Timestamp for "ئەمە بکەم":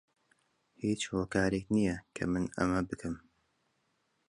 2.57-3.15